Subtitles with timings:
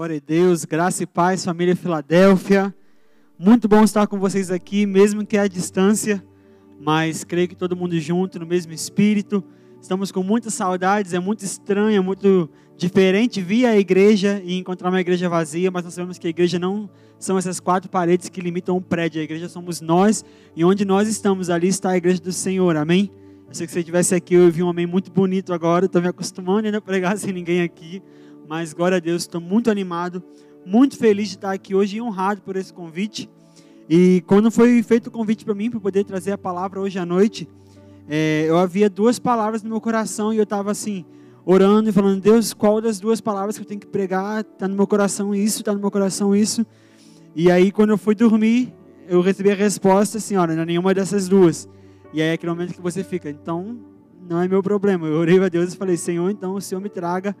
[0.00, 2.74] Glória a Deus, graça e paz, família Filadélfia.
[3.38, 6.24] Muito bom estar com vocês aqui, mesmo que à distância,
[6.80, 9.44] mas creio que todo mundo junto, no mesmo espírito.
[9.78, 14.88] Estamos com muitas saudades, é muito estranho, é muito diferente vir à igreja e encontrar
[14.88, 16.88] uma igreja vazia, mas nós sabemos que a igreja não
[17.18, 20.24] são essas quatro paredes que limitam um prédio, a igreja somos nós,
[20.56, 23.10] e onde nós estamos, ali está a igreja do Senhor, amém?
[23.46, 26.00] Eu sei que se você estivesse aqui, eu vi um amém muito bonito agora, estou
[26.00, 28.02] me acostumando ainda a pregar sem ninguém aqui,
[28.50, 30.20] mas glória a Deus, estou muito animado,
[30.66, 33.30] muito feliz de estar aqui hoje e honrado por esse convite.
[33.88, 37.06] E quando foi feito o convite para mim para poder trazer a palavra hoje à
[37.06, 37.48] noite,
[38.08, 41.04] é, eu havia duas palavras no meu coração e eu estava assim,
[41.46, 44.40] orando e falando, Deus, qual das duas palavras que eu tenho que pregar?
[44.40, 46.66] Está no meu coração isso, está no meu coração isso.
[47.36, 48.74] E aí quando eu fui dormir,
[49.08, 51.68] eu recebi a resposta assim, olha, não é nenhuma dessas duas.
[52.12, 53.78] E aí é aquele momento que você fica, então
[54.28, 55.06] não é meu problema.
[55.06, 57.36] Eu orei a Deus e falei, Senhor, então o Senhor me traga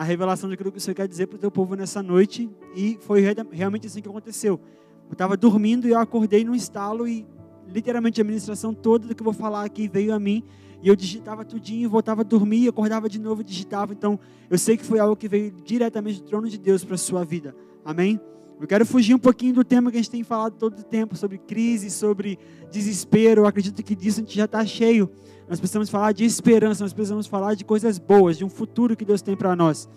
[0.00, 2.48] a revelação daquilo que o Senhor quer dizer para o teu povo nessa noite.
[2.74, 3.20] E foi
[3.52, 4.58] realmente assim que aconteceu.
[5.06, 7.26] Eu estava dormindo e eu acordei num estalo e
[7.68, 10.42] literalmente a ministração toda do que eu vou falar aqui veio a mim.
[10.82, 13.92] E eu digitava tudinho, voltava a dormir, acordava de novo e digitava.
[13.92, 16.98] Então, eu sei que foi algo que veio diretamente do trono de Deus para a
[16.98, 17.54] sua vida.
[17.84, 18.18] Amém?
[18.58, 21.14] Eu quero fugir um pouquinho do tema que a gente tem falado todo o tempo,
[21.14, 22.38] sobre crise, sobre
[22.72, 23.42] desespero.
[23.42, 25.10] Eu acredito que disso a gente já está cheio.
[25.50, 29.04] Nós precisamos falar de esperança, nós precisamos falar de coisas boas, de um futuro que
[29.04, 29.88] Deus tem para nós.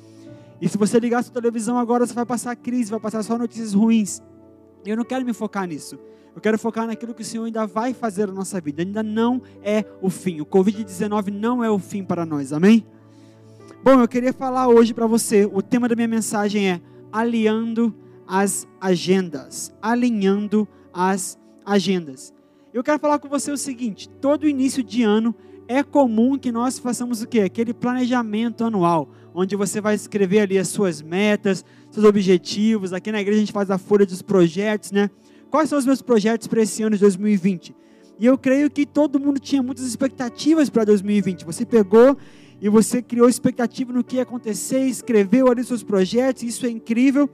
[0.59, 3.71] E se você ligar sua televisão agora, você vai passar crise, vai passar só notícias
[3.71, 4.19] ruins.
[4.83, 5.99] Eu não quero me focar nisso.
[6.35, 8.81] Eu quero focar naquilo que o Senhor ainda vai fazer na nossa vida.
[8.81, 10.41] Ainda não é o fim.
[10.41, 12.51] O Covid-19 não é o fim para nós.
[12.51, 12.83] Amém?
[13.83, 15.45] Bom, eu queria falar hoje para você.
[15.45, 16.81] O tema da minha mensagem é
[17.11, 17.93] alinhando
[18.27, 19.71] as agendas.
[19.79, 22.33] Alinhando as agendas.
[22.73, 25.35] Eu quero falar com você o seguinte: todo início de ano
[25.67, 27.41] é comum que nós façamos o quê?
[27.41, 32.91] Aquele planejamento anual, onde você vai escrever ali as suas metas, seus objetivos.
[32.91, 35.11] Aqui na igreja a gente faz a folha dos projetos, né?
[35.51, 37.75] Quais são os meus projetos para esse ano de 2020?
[38.19, 41.45] E eu creio que todo mundo tinha muitas expectativas para 2020.
[41.45, 42.17] Você pegou
[42.59, 47.29] e você criou expectativa no que ia acontecer, escreveu ali seus projetos, isso é incrível.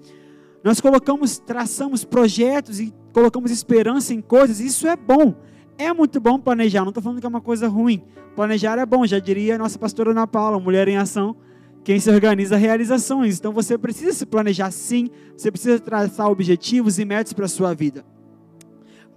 [0.62, 5.36] Nós colocamos, traçamos projetos e colocamos esperança em coisas, isso é bom.
[5.78, 8.04] É muito bom planejar, não estou falando que é uma coisa ruim.
[8.36, 11.36] Planejar é bom, já diria a nossa pastora Ana Paula, Mulher em Ação,
[11.84, 13.40] quem se organiza realizações.
[13.40, 17.74] Então você precisa se planejar sim, você precisa traçar objetivos e metas para a sua
[17.74, 18.06] vida.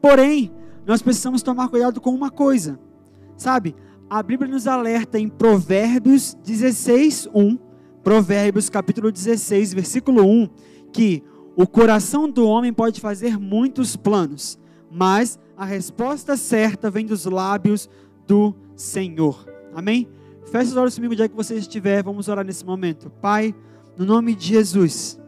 [0.01, 0.53] Porém,
[0.87, 2.79] nós precisamos tomar cuidado com uma coisa,
[3.37, 3.75] sabe?
[4.11, 7.59] A Bíblia nos alerta em Provérbios 16, 1,
[8.03, 10.49] Provérbios capítulo 16, versículo 1,
[10.93, 11.23] que
[11.55, 14.59] o coração do homem pode fazer muitos planos,
[14.91, 17.89] mas a resposta certa vem dos lábios
[18.27, 19.47] do Senhor.
[19.75, 20.09] Amém?
[20.51, 22.03] Feche os olhos comigo, onde é que você estiver.
[22.03, 23.11] Vamos orar nesse momento.
[23.11, 23.55] Pai,
[23.97, 25.21] no nome de Jesus,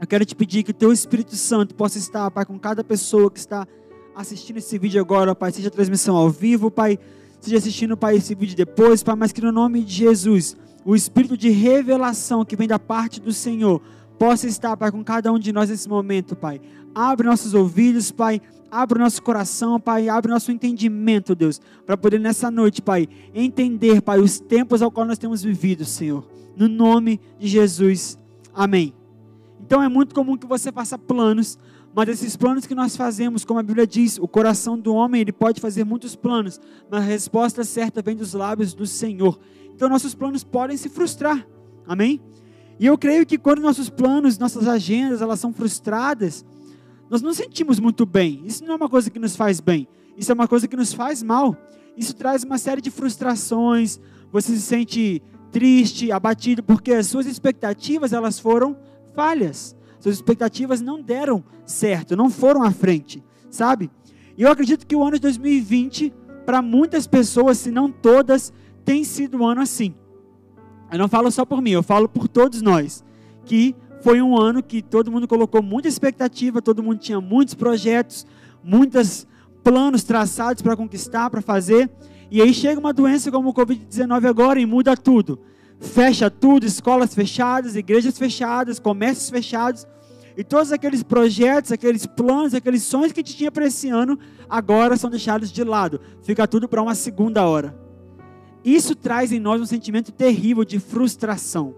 [0.00, 3.30] eu quero te pedir que o teu Espírito Santo possa estar, Pai, com cada pessoa
[3.30, 3.66] que está
[4.14, 6.98] assistindo esse vídeo agora, Pai, seja transmissão ao vivo, Pai,
[7.40, 11.36] seja assistindo, Pai, esse vídeo depois, Pai, mas que no nome de Jesus, o Espírito
[11.36, 13.82] de revelação que vem da parte do Senhor,
[14.18, 16.60] possa estar, Pai, com cada um de nós nesse momento, Pai.
[16.94, 18.40] Abre nossos ouvidos, Pai.
[18.70, 20.08] Abre o nosso coração, Pai.
[20.08, 21.60] Abre o nosso entendimento, Deus.
[21.86, 26.26] Para poder nessa noite, Pai, entender, Pai, os tempos ao qual nós temos vivido, Senhor.
[26.56, 28.18] No nome de Jesus.
[28.52, 28.92] Amém.
[29.60, 31.58] Então é muito comum que você faça planos,
[31.94, 35.32] mas esses planos que nós fazemos, como a Bíblia diz, o coração do homem, ele
[35.32, 39.38] pode fazer muitos planos, mas a resposta certa vem dos lábios do Senhor.
[39.74, 41.46] Então nossos planos podem se frustrar.
[41.86, 42.20] Amém?
[42.78, 46.44] E eu creio que quando nossos planos, nossas agendas, elas são frustradas,
[47.10, 48.42] nós não sentimos muito bem.
[48.44, 49.88] Isso não é uma coisa que nos faz bem.
[50.16, 51.56] Isso é uma coisa que nos faz mal.
[51.96, 53.98] Isso traz uma série de frustrações.
[54.30, 58.76] Você se sente triste, abatido, porque as suas expectativas, elas foram
[59.14, 59.74] falhas.
[59.98, 63.90] Suas expectativas não deram certo, não foram à frente, sabe?
[64.36, 66.12] E eu acredito que o ano de 2020,
[66.46, 68.52] para muitas pessoas, se não todas,
[68.84, 69.94] tem sido um ano assim.
[70.90, 73.04] Eu não falo só por mim, eu falo por todos nós.
[73.44, 78.26] Que foi um ano que todo mundo colocou muita expectativa, todo mundo tinha muitos projetos,
[78.62, 79.26] muitos
[79.62, 81.90] planos traçados para conquistar, para fazer.
[82.30, 85.38] E aí chega uma doença como o Covid-19 agora e muda tudo.
[85.80, 89.86] Fecha tudo, escolas fechadas, igrejas fechadas, comércios fechados.
[90.36, 94.18] E todos aqueles projetos, aqueles planos, aqueles sonhos que a gente tinha para esse ano,
[94.48, 96.00] agora são deixados de lado.
[96.22, 97.87] Fica tudo para uma segunda hora.
[98.68, 101.74] Isso traz em nós um sentimento terrível de frustração.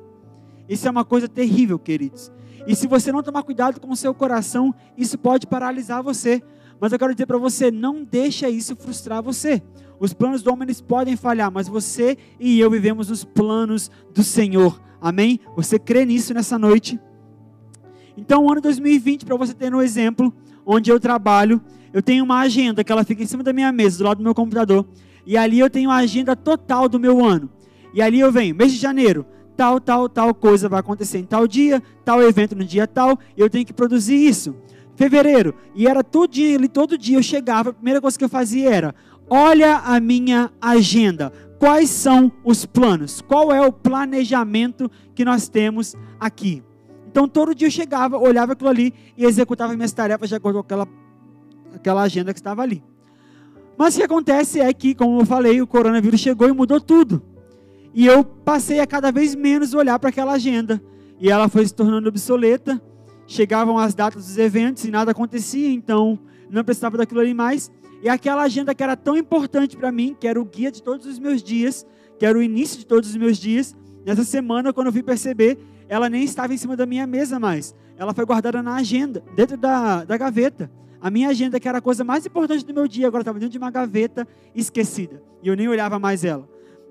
[0.68, 2.32] Isso é uma coisa terrível, queridos.
[2.66, 6.42] E se você não tomar cuidado com o seu coração, isso pode paralisar você.
[6.80, 9.62] Mas eu quero dizer para você, não deixa isso frustrar você.
[10.00, 14.24] Os planos do homem eles podem falhar, mas você e eu vivemos os planos do
[14.24, 14.82] Senhor.
[15.00, 15.38] Amém?
[15.54, 16.98] Você crê nisso nessa noite?
[18.16, 20.34] Então, o ano 2020, para você ter um exemplo,
[20.66, 23.98] onde eu trabalho, eu tenho uma agenda que ela fica em cima da minha mesa,
[23.98, 24.84] do lado do meu computador.
[25.26, 27.50] E ali eu tenho a agenda total do meu ano.
[27.92, 29.26] E ali eu venho, mês de janeiro,
[29.56, 33.50] tal, tal, tal coisa vai acontecer em tal dia, tal evento no dia tal, eu
[33.50, 34.54] tenho que produzir isso.
[34.96, 38.70] Fevereiro, e era todo dia, todo dia eu chegava, a primeira coisa que eu fazia
[38.70, 38.94] era:
[39.28, 41.32] olha a minha agenda.
[41.58, 43.20] Quais são os planos?
[43.20, 46.62] Qual é o planejamento que nós temos aqui?
[47.06, 50.64] Então todo dia eu chegava, olhava aquilo ali e executava minhas tarefas de acordo com
[50.64, 50.88] aquela,
[51.74, 52.82] aquela agenda que estava ali.
[53.80, 57.22] Mas o que acontece é que, como eu falei, o coronavírus chegou e mudou tudo.
[57.94, 60.82] E eu passei a cada vez menos olhar para aquela agenda.
[61.18, 62.78] E ela foi se tornando obsoleta.
[63.26, 66.18] Chegavam as datas dos eventos e nada acontecia, então
[66.50, 67.72] não precisava daquilo ali mais.
[68.02, 71.06] E aquela agenda que era tão importante para mim, que era o guia de todos
[71.06, 71.86] os meus dias,
[72.18, 73.74] que era o início de todos os meus dias,
[74.04, 77.74] nessa semana, quando eu fui perceber, ela nem estava em cima da minha mesa mais.
[77.96, 80.70] Ela foi guardada na agenda, dentro da, da gaveta.
[81.00, 83.52] A minha agenda, que era a coisa mais importante do meu dia, agora estava dentro
[83.52, 85.22] de uma gaveta esquecida.
[85.42, 86.48] E eu nem olhava mais ela.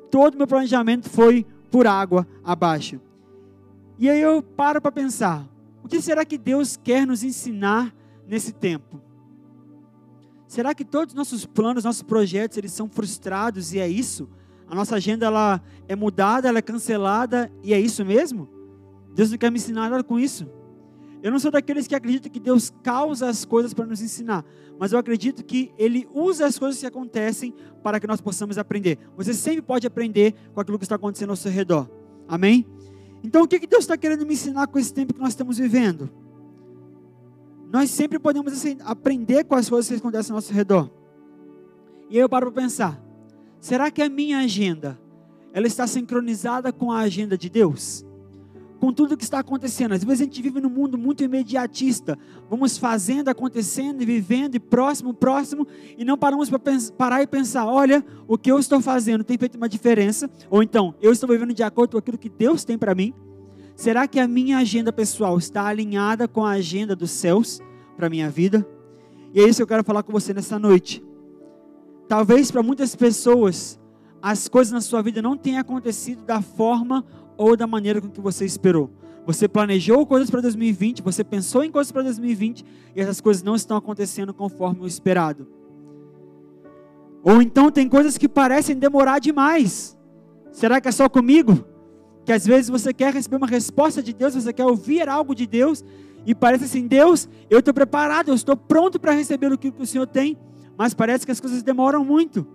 [0.09, 2.99] Todo o meu planejamento foi por água abaixo.
[3.99, 5.47] E aí eu paro para pensar:
[5.83, 7.93] o que será que Deus quer nos ensinar
[8.27, 8.99] nesse tempo?
[10.47, 14.27] Será que todos os nossos planos, nossos projetos, eles são frustrados e é isso?
[14.67, 18.49] A nossa agenda ela é mudada, ela é cancelada e é isso mesmo?
[19.13, 20.47] Deus não quer me ensinar nada com isso.
[21.21, 24.45] Eu não sou daqueles que acreditam que Deus causa as coisas para nos ensinar,
[24.79, 28.97] mas eu acredito que Ele usa as coisas que acontecem para que nós possamos aprender.
[29.17, 31.89] Você sempre pode aprender com aquilo que está acontecendo ao seu redor.
[32.27, 32.65] Amém?
[33.23, 36.09] Então, o que Deus está querendo me ensinar com esse tempo que nós estamos vivendo?
[37.71, 40.89] Nós sempre podemos assim, aprender com as coisas que acontecem ao nosso redor.
[42.09, 43.03] E aí eu paro para pensar:
[43.59, 44.99] será que a minha agenda
[45.53, 48.05] ela está sincronizada com a agenda de Deus?
[48.79, 49.93] Com tudo que está acontecendo.
[49.93, 52.17] Às vezes a gente vive num mundo muito imediatista.
[52.49, 55.67] Vamos fazendo, acontecendo vivendo e próximo, próximo,
[55.97, 56.59] e não paramos para
[56.97, 60.29] parar e pensar: olha, o que eu estou fazendo tem feito uma diferença?
[60.49, 63.13] Ou então, eu estou vivendo de acordo com aquilo que Deus tem para mim?
[63.75, 67.61] Será que a minha agenda pessoal está alinhada com a agenda dos céus
[67.95, 68.67] para a minha vida?
[69.33, 71.03] E é isso que eu quero falar com você nessa noite.
[72.07, 73.79] Talvez para muitas pessoas
[74.21, 77.05] as coisas na sua vida não tenham acontecido da forma
[77.39, 78.91] ou da maneira com que você esperou.
[79.25, 83.55] Você planejou coisas para 2020, você pensou em coisas para 2020 e essas coisas não
[83.55, 85.47] estão acontecendo conforme o esperado.
[87.23, 89.97] Ou então tem coisas que parecem demorar demais.
[90.51, 91.63] Será que é só comigo?
[92.25, 95.47] Que às vezes você quer receber uma resposta de Deus, você quer ouvir algo de
[95.47, 95.85] Deus
[96.25, 99.85] e parece assim: Deus, eu estou preparado, eu estou pronto para receber o que o
[99.85, 100.37] Senhor tem,
[100.77, 102.45] mas parece que as coisas demoram muito.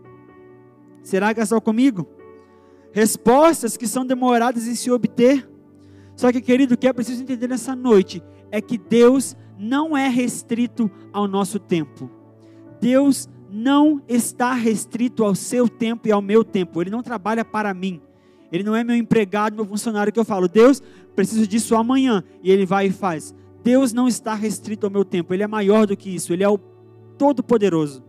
[1.03, 2.07] Será que é só comigo?
[2.95, 5.51] Respostas que são demoradas em se obter.
[6.15, 10.07] Só que, querido, o que é preciso entender nessa noite é que Deus não é
[10.07, 12.09] restrito ao nosso tempo.
[12.81, 16.81] Deus não está restrito ao seu tempo e ao meu tempo.
[16.81, 18.01] Ele não trabalha para mim.
[18.53, 20.81] Ele não é meu empregado, meu funcionário que eu falo, Deus,
[21.17, 22.23] preciso disso amanhã.
[22.45, 23.35] E ele vai e faz.
[23.65, 25.35] Deus não está restrito ao meu tempo.
[25.35, 26.33] Ele é maior do que isso.
[26.33, 26.59] Ele é o
[27.19, 28.05] Todo-Poderoso.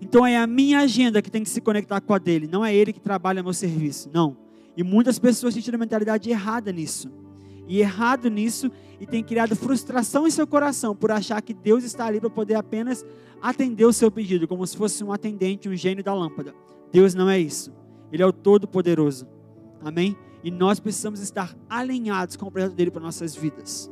[0.00, 2.74] Então é a minha agenda que tem que se conectar com a dele, não é
[2.74, 4.36] ele que trabalha meu serviço, não.
[4.76, 7.10] E muitas pessoas têm tido a mentalidade errada nisso.
[7.66, 8.70] E errado nisso
[9.00, 12.54] e tem criado frustração em seu coração por achar que Deus está ali para poder
[12.54, 13.04] apenas
[13.40, 16.54] atender o seu pedido, como se fosse um atendente, um gênio da lâmpada.
[16.92, 17.72] Deus não é isso.
[18.12, 19.26] Ele é o Todo-Poderoso.
[19.82, 20.16] Amém?
[20.42, 23.90] E nós precisamos estar alinhados com o projeto dele para nossas vidas.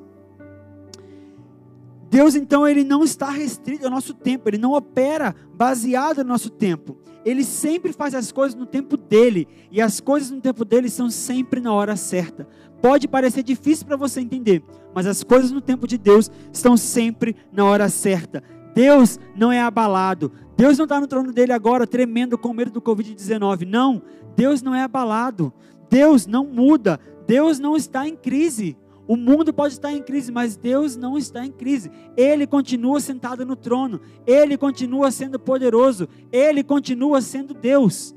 [2.12, 6.50] Deus então ele não está restrito ao nosso tempo, ele não opera baseado no nosso
[6.50, 6.98] tempo.
[7.24, 11.08] Ele sempre faz as coisas no tempo dele, e as coisas no tempo dele são
[11.08, 12.46] sempre na hora certa.
[12.82, 14.62] Pode parecer difícil para você entender,
[14.94, 18.42] mas as coisas no tempo de Deus estão sempre na hora certa.
[18.74, 20.30] Deus não é abalado.
[20.54, 23.66] Deus não está no trono dele agora tremendo com medo do Covid-19.
[23.66, 24.02] Não,
[24.36, 25.50] Deus não é abalado.
[25.88, 27.00] Deus não muda.
[27.26, 28.76] Deus não está em crise.
[29.06, 31.90] O mundo pode estar em crise, mas Deus não está em crise.
[32.16, 38.14] Ele continua sentado no trono, ele continua sendo poderoso, ele continua sendo Deus.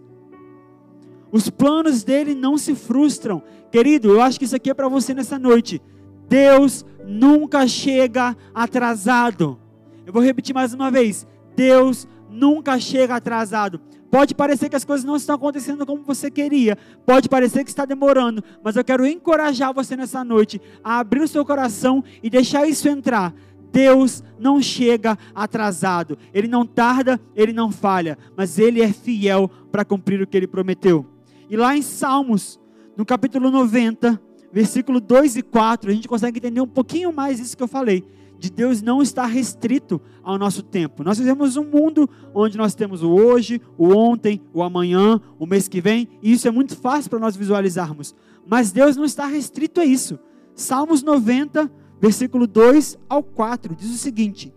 [1.31, 3.41] Os planos dele não se frustram.
[3.71, 5.81] Querido, eu acho que isso aqui é para você nessa noite.
[6.29, 9.59] Deus nunca chega atrasado.
[10.05, 11.27] Eu vou repetir mais uma vez.
[11.55, 13.81] Deus nunca chega atrasado.
[14.15, 17.83] Pode parecer que as coisas não estão acontecendo como você queria, pode parecer que está
[17.83, 22.65] demorando, mas eu quero encorajar você nessa noite a abrir o seu coração e deixar
[22.65, 23.35] isso entrar.
[23.73, 29.83] Deus não chega atrasado, Ele não tarda, Ele não falha, mas Ele é fiel para
[29.83, 31.05] cumprir o que Ele prometeu.
[31.49, 32.57] E lá em Salmos,
[32.95, 34.17] no capítulo 90,
[34.49, 38.07] versículo 2 e 4, a gente consegue entender um pouquinho mais isso que eu falei.
[38.45, 41.03] De Deus não estar restrito ao nosso tempo.
[41.03, 45.67] Nós vivemos um mundo onde nós temos o hoje, o ontem, o amanhã, o mês
[45.67, 48.13] que vem, e isso é muito fácil para nós visualizarmos.
[48.45, 50.19] Mas Deus não está restrito a isso.
[50.53, 54.53] Salmos 90, versículo 2 ao 4, diz o seguinte: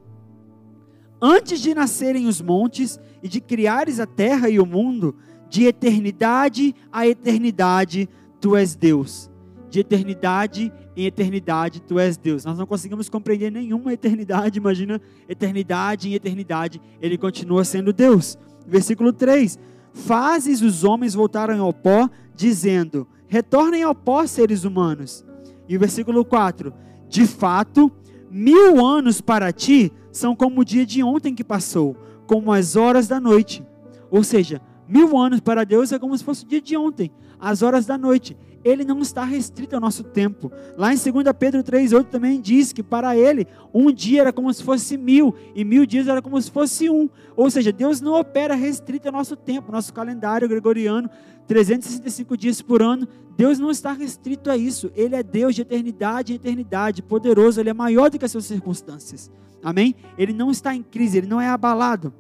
[1.18, 5.16] Antes de nascerem os montes e de criares a terra e o mundo,
[5.49, 8.07] de eternidade a eternidade,
[8.38, 9.30] tu és Deus.
[9.70, 12.44] De eternidade em eternidade, tu és Deus.
[12.44, 18.38] Nós não conseguimos compreender nenhuma eternidade, imagina eternidade em eternidade, ele continua sendo Deus.
[18.66, 19.58] Versículo 3:
[19.92, 25.25] Fazes os homens voltarem ao pó, dizendo: Retornem ao pó, seres humanos.
[25.68, 26.72] E o versículo 4:
[27.08, 27.92] De fato,
[28.30, 31.96] mil anos para ti são como o dia de ontem que passou,
[32.26, 33.64] como as horas da noite.
[34.10, 37.62] Ou seja, mil anos para Deus é como se fosse o dia de ontem, as
[37.62, 38.37] horas da noite.
[38.65, 40.50] Ele não está restrito ao nosso tempo.
[40.77, 44.62] Lá em 2 Pedro 3,8 também diz que para ele um dia era como se
[44.62, 47.09] fosse mil, e mil dias era como se fosse um.
[47.37, 51.09] Ou seja, Deus não opera restrito ao nosso tempo, nosso calendário gregoriano,
[51.47, 53.07] 365 dias por ano.
[53.37, 54.91] Deus não está restrito a isso.
[54.97, 58.45] Ele é Deus de eternidade em eternidade, poderoso, ele é maior do que as suas
[58.45, 59.31] circunstâncias.
[59.62, 59.95] Amém?
[60.17, 62.12] Ele não está em crise, ele não é abalado.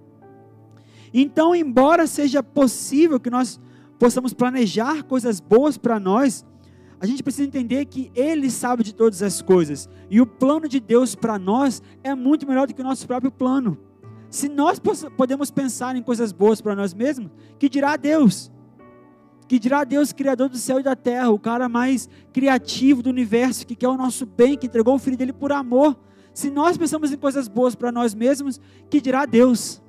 [1.12, 3.60] Então, embora seja possível que nós
[3.98, 6.44] possamos planejar coisas boas para nós,
[7.00, 9.88] a gente precisa entender que Ele sabe de todas as coisas.
[10.10, 13.30] E o plano de Deus para nós é muito melhor do que o nosso próprio
[13.30, 13.78] plano.
[14.30, 14.80] Se nós
[15.16, 18.50] podemos pensar em coisas boas para nós mesmos, que dirá Deus?
[19.46, 23.66] Que dirá Deus, Criador do céu e da terra, o cara mais criativo do universo,
[23.66, 25.96] que quer o nosso bem, que entregou o filho dele por amor.
[26.34, 29.80] Se nós pensamos em coisas boas para nós mesmos, que dirá Deus?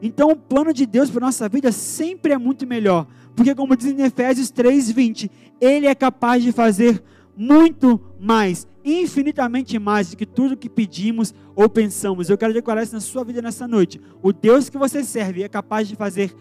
[0.00, 3.92] Então, o plano de Deus para nossa vida sempre é muito melhor, porque como diz
[3.92, 7.02] em Efésios 3:20, ele é capaz de fazer
[7.36, 12.28] muito mais, infinitamente mais do que tudo que pedimos ou pensamos.
[12.28, 14.00] Eu quero declarar isso na sua vida nessa noite.
[14.22, 16.34] O Deus que você serve é capaz de fazer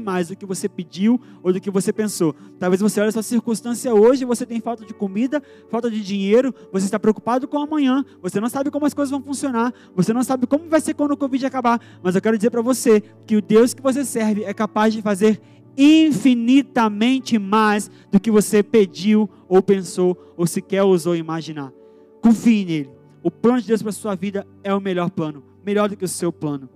[0.00, 2.34] mais do que você pediu ou do que você pensou.
[2.58, 6.54] Talvez você olhe a sua circunstância hoje, você tem falta de comida, falta de dinheiro,
[6.72, 10.22] você está preocupado com amanhã, você não sabe como as coisas vão funcionar, você não
[10.22, 13.36] sabe como vai ser quando o Covid acabar, mas eu quero dizer para você que
[13.36, 15.40] o Deus que você serve é capaz de fazer
[15.76, 21.72] infinitamente mais do que você pediu ou pensou ou sequer ousou imaginar.
[22.20, 22.90] Confie nele.
[23.22, 26.04] O plano de Deus para a sua vida é o melhor plano, melhor do que
[26.04, 26.68] o seu plano.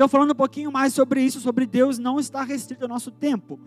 [0.00, 3.60] Então, falando um pouquinho mais sobre isso, sobre Deus não estar restrito ao nosso tempo.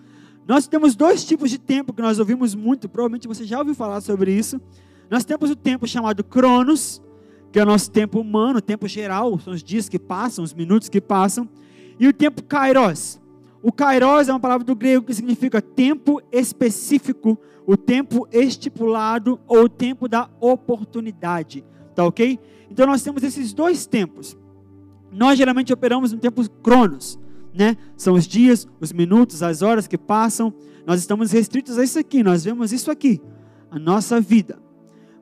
[0.48, 4.02] Nós temos dois tipos de tempo que nós ouvimos muito, provavelmente você já ouviu falar
[4.02, 4.60] sobre isso.
[5.12, 7.00] Nós temos o tempo chamado Cronos,
[7.52, 10.56] que é o nosso tempo humano, o tempo geral, são os dias que passam, os
[10.56, 11.48] minutos que passam,
[12.00, 13.22] e o tempo Kairos.
[13.62, 19.66] O Kairos é uma palavra do grego que significa tempo específico, o tempo estipulado ou
[19.66, 21.64] o tempo da oportunidade,
[21.94, 22.40] tá ok?
[22.72, 24.36] Então nós temos esses dois tempos.
[25.14, 27.20] Nós geralmente operamos no tempo cronos,
[27.54, 27.78] né?
[27.96, 30.52] São os dias, os minutos, as horas que passam.
[30.88, 33.22] Nós estamos restritos a isso aqui, nós vemos isso aqui,
[33.70, 34.60] a nossa vida.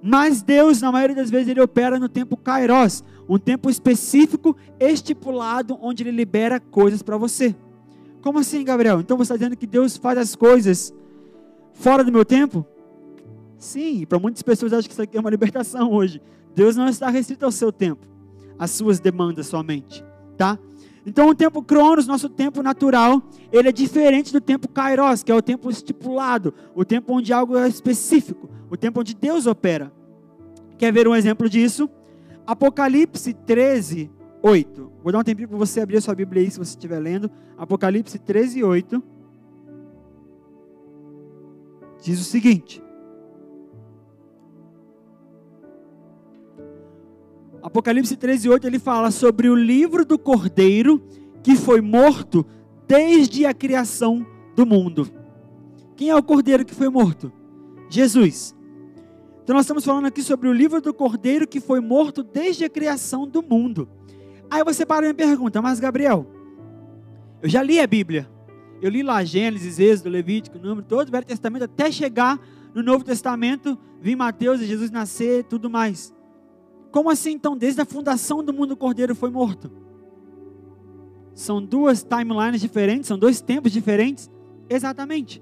[0.02, 5.78] Mas Deus, na maioria das vezes, ele opera no tempo kairos, um tempo específico, estipulado,
[5.82, 7.56] onde ele libera coisas para você.
[8.22, 9.00] Como assim, Gabriel?
[9.00, 10.94] Então você está dizendo que Deus faz as coisas
[11.74, 12.66] fora do meu tempo?
[13.58, 16.22] Sim, para muitas pessoas acho que isso aqui é uma libertação hoje.
[16.56, 18.11] Deus não está restrito ao seu tempo
[18.62, 20.06] as suas demandas somente,
[20.38, 20.60] tá?
[21.04, 23.20] Então o tempo Cronos, nosso tempo natural,
[23.52, 27.58] ele é diferente do tempo Kairos, que é o tempo estipulado, o tempo onde algo
[27.58, 29.92] é específico, o tempo onde Deus opera.
[30.78, 31.90] Quer ver um exemplo disso?
[32.46, 34.12] Apocalipse 13,
[34.44, 34.92] 8.
[35.02, 37.32] Vou dar um tempinho para você abrir a sua Bíblia aí, se você estiver lendo.
[37.58, 39.04] Apocalipse 13, 8.
[42.04, 42.80] Diz o seguinte:
[47.62, 51.02] Apocalipse 13, 8, ele fala sobre o livro do cordeiro
[51.44, 52.46] que foi morto
[52.88, 54.26] desde a criação
[54.56, 55.08] do mundo.
[55.96, 57.32] Quem é o cordeiro que foi morto?
[57.90, 58.56] Jesus.
[59.44, 62.70] Então nós estamos falando aqui sobre o livro do cordeiro que foi morto desde a
[62.70, 63.88] criação do mundo.
[64.50, 66.26] Aí você para e me pergunta, mas Gabriel,
[67.42, 68.30] eu já li a Bíblia.
[68.82, 72.40] Eu li lá Gênesis, Êxodo, Levítico, Número, todo o Velho Testamento, até chegar
[72.74, 76.12] no Novo Testamento, vi Mateus e Jesus nascer, tudo mais.
[76.92, 79.72] Como assim então, desde a fundação do mundo o cordeiro foi morto?
[81.34, 84.30] São duas timelines diferentes, são dois tempos diferentes?
[84.70, 85.42] Exatamente.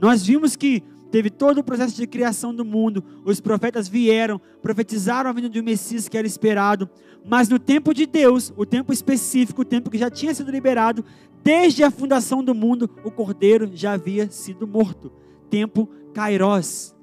[0.00, 5.28] Nós vimos que teve todo o processo de criação do mundo, os profetas vieram, profetizaram
[5.28, 6.88] a vinda de um Messias que era esperado,
[7.24, 11.04] mas no tempo de Deus, o tempo específico, o tempo que já tinha sido liberado,
[11.42, 15.12] desde a fundação do mundo, o cordeiro já havia sido morto.
[15.50, 16.94] tempo kairos,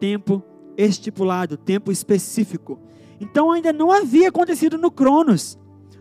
[0.00, 0.42] tempo
[0.76, 2.78] estipulado, tempo específico.
[3.20, 5.58] Então ainda não havia acontecido no Cronos.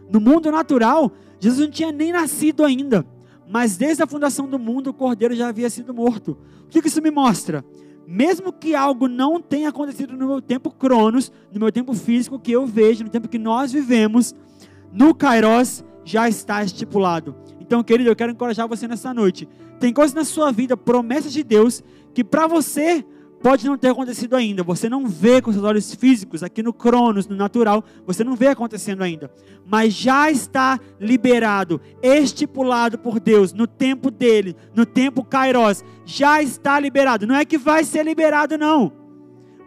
[0.09, 3.05] No mundo natural, Jesus não tinha nem nascido ainda.
[3.49, 6.37] Mas desde a fundação do mundo, o cordeiro já havia sido morto.
[6.65, 7.63] O que isso me mostra?
[8.05, 12.51] Mesmo que algo não tenha acontecido no meu tempo cronos, no meu tempo físico que
[12.51, 14.33] eu vejo, no tempo que nós vivemos,
[14.91, 17.35] no Kairos já está estipulado.
[17.59, 19.47] Então, querido, eu quero encorajar você nessa noite.
[19.79, 21.83] Tem coisas na sua vida, promessas de Deus,
[22.13, 23.05] que para você
[23.41, 24.63] pode não ter acontecido ainda.
[24.63, 28.47] Você não vê com seus olhos físicos, aqui no Cronos, no natural, você não vê
[28.47, 29.31] acontecendo ainda.
[29.65, 35.83] Mas já está liberado, estipulado por Deus, no tempo dele, no tempo Kairos.
[36.05, 37.27] Já está liberado.
[37.27, 38.91] Não é que vai ser liberado, não.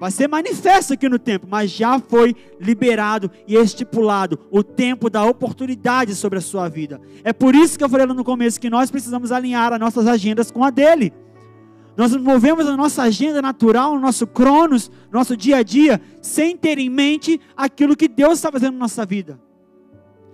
[0.01, 5.23] Vai ser manifesto aqui no tempo, mas já foi liberado e estipulado o tempo da
[5.27, 6.99] oportunidade sobre a sua vida.
[7.23, 10.07] É por isso que eu falei lá no começo que nós precisamos alinhar as nossas
[10.07, 11.13] agendas com a dele.
[12.01, 16.79] Nós movemos a nossa agenda natural, o nosso cronos, nosso dia a dia, sem ter
[16.79, 19.39] em mente aquilo que Deus está fazendo na nossa vida.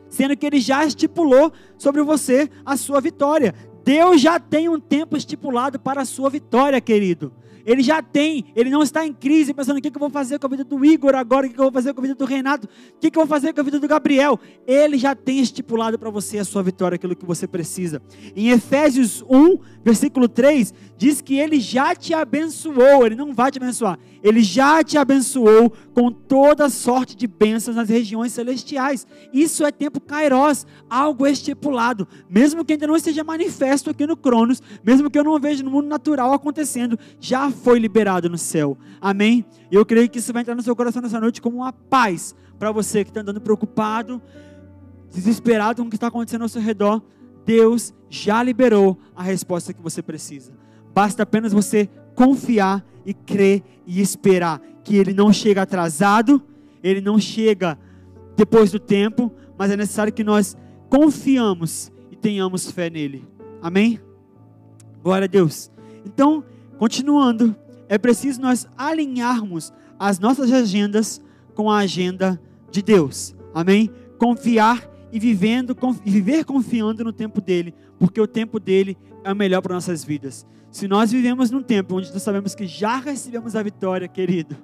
[0.09, 3.53] Sendo que Ele já estipulou sobre você a sua vitória.
[3.83, 7.33] Deus já tem um tempo estipulado para a sua vitória, querido.
[7.67, 10.47] Ele já tem, ele não está em crise, pensando o que, eu vou fazer com
[10.47, 12.69] a vida do Igor agora, o que, eu vou fazer com a vida do Renato,
[12.95, 14.39] o que, eu vou fazer com a vida do Gabriel.
[14.65, 18.01] Ele já tem estipulado para você a sua vitória, aquilo que você precisa.
[18.37, 23.59] Em Efésios 1, versículo 3, diz que ele já te abençoou, ele não vai te
[23.59, 29.07] abençoar, ele já te abençoou com toda sorte de bênçãos nas regiões celestiais.
[29.33, 34.63] Isso é tempo kairos, algo estipulado, mesmo que ainda não esteja manifesto aqui no Cronos,
[34.85, 38.77] mesmo que eu não veja no mundo natural acontecendo, já foi liberado no céu.
[39.01, 39.45] Amém?
[39.71, 42.35] E eu creio que isso vai entrar no seu coração nessa noite como uma paz
[42.59, 44.21] para você que está andando preocupado,
[45.13, 47.03] desesperado com o que está acontecendo ao seu redor.
[47.45, 50.53] Deus já liberou a resposta que você precisa.
[50.95, 56.43] Basta apenas você confiar e crer e esperar que Ele não chega atrasado,
[56.83, 57.79] Ele não chega
[58.37, 60.57] depois do tempo, mas é necessário que nós
[60.89, 63.27] confiamos e tenhamos fé nele.
[63.63, 64.01] Amém?
[65.03, 65.71] Glória a Deus.
[66.05, 66.45] Então,
[66.79, 67.57] Continuando,
[67.89, 71.21] é preciso nós alinharmos as nossas agendas
[71.55, 73.35] com a agenda de Deus.
[73.55, 73.91] Amém?
[74.19, 79.37] Confiar e vivendo, e viver confiando no tempo dele, porque o tempo dele é o
[79.37, 80.47] melhor para nossas vidas.
[80.71, 84.55] Se nós vivemos num tempo onde nós sabemos que já recebemos a vitória, querido,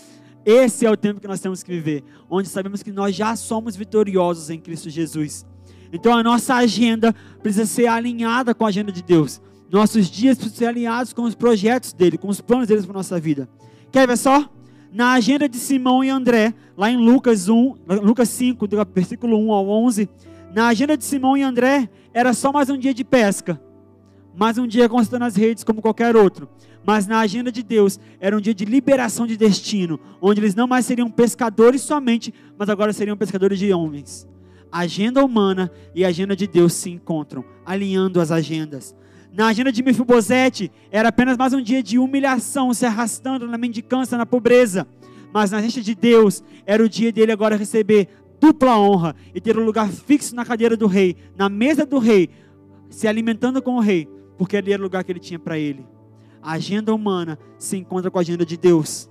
[0.44, 3.74] esse é o tempo que nós temos que viver, onde sabemos que nós já somos
[3.74, 5.46] vitoriosos em Cristo Jesus.
[5.90, 9.40] Então a nossa agenda precisa ser alinhada com a agenda de Deus.
[9.72, 12.98] Nossos dias precisam ser alinhados com os projetos dele, com os planos deles para a
[12.98, 13.48] nossa vida.
[13.90, 14.46] Quer ver só?
[14.92, 19.50] Na agenda de Simão e André, lá em Lucas 1, Lucas 5, do versículo 1
[19.50, 20.10] ao 11,
[20.54, 23.58] na agenda de Simão e André, era só mais um dia de pesca.
[24.36, 26.50] Mais um dia constando as redes como qualquer outro.
[26.84, 30.66] Mas na agenda de Deus, era um dia de liberação de destino, onde eles não
[30.66, 34.28] mais seriam pescadores somente, mas agora seriam pescadores de homens.
[34.70, 38.94] Agenda humana e agenda de Deus se encontram, alinhando as agendas.
[39.32, 44.18] Na agenda de Mefibosete, era apenas mais um dia de humilhação, se arrastando na mendicância,
[44.18, 44.86] na pobreza.
[45.32, 49.58] Mas na agenda de Deus, era o dia dele agora receber dupla honra e ter
[49.58, 52.28] um lugar fixo na cadeira do rei, na mesa do rei,
[52.90, 55.86] se alimentando com o rei, porque ali era o lugar que ele tinha para ele.
[56.42, 59.08] A agenda humana se encontra com a agenda de Deus.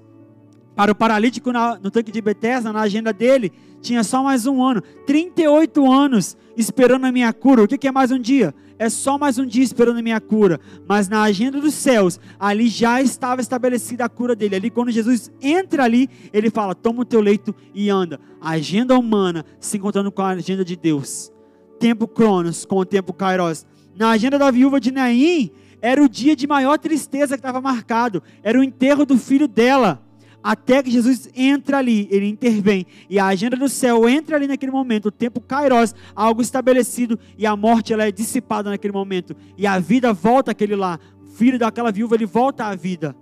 [0.76, 4.82] Para o paralítico no tanque de Betesda, na agenda dele, tinha só mais um ano.
[5.06, 7.64] 38 anos esperando a minha cura.
[7.64, 8.54] O que é mais um dia?
[8.82, 10.60] é só mais um dia esperando a minha cura.
[10.88, 14.56] Mas na agenda dos céus, ali já estava estabelecida a cura dele.
[14.56, 18.20] Ali, quando Jesus entra ali, ele fala: toma o teu leito e anda.
[18.42, 21.32] A agenda humana se encontrando com a agenda de Deus.
[21.80, 23.68] Tempo Cronos com o tempo Kairos.
[23.96, 28.24] Na agenda da viúva de Naim, era o dia de maior tristeza que estava marcado.
[28.42, 30.02] Era o enterro do filho dela
[30.44, 34.72] até que Jesus entra ali, ele intervém, e a agenda do céu entra ali naquele
[34.72, 39.68] momento, o tempo kairos, algo estabelecido, e a morte ela é dissipada naquele momento, e
[39.68, 41.00] a vida volta aquele lá,
[41.36, 43.16] filho daquela viúva, ele volta à vida.